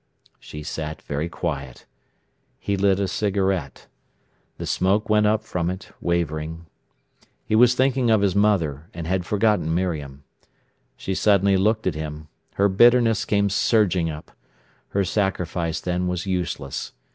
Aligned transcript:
She 0.39 0.63
sat 0.63 0.99
very 1.03 1.29
quiet. 1.29 1.85
He 2.57 2.75
lit 2.75 2.99
a 2.99 3.07
cigarette. 3.07 3.85
The 4.57 4.65
smoke 4.65 5.11
went 5.11 5.27
up 5.27 5.43
from 5.43 5.69
it, 5.69 5.91
wavering. 6.01 6.65
He 7.45 7.55
was 7.55 7.75
thinking 7.75 8.09
of 8.09 8.21
his 8.21 8.35
mother, 8.35 8.89
and 8.95 9.05
had 9.05 9.27
forgotten 9.27 9.75
Miriam. 9.75 10.23
She 10.97 11.13
suddenly 11.13 11.55
looked 11.55 11.85
at 11.85 11.93
him. 11.93 12.29
Her 12.55 12.67
bitterness 12.67 13.25
came 13.25 13.47
surging 13.51 14.09
up. 14.09 14.31
Her 14.87 15.05
sacrifice, 15.05 15.79
then, 15.79 16.07
was 16.07 16.25
useless. 16.25 16.93